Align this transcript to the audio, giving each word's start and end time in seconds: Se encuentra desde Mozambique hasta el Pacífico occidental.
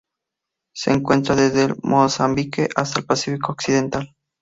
Se 0.73 0.91
encuentra 0.91 1.35
desde 1.35 1.75
Mozambique 1.83 2.67
hasta 2.75 3.01
el 3.01 3.05
Pacífico 3.05 3.51
occidental. 3.51 4.15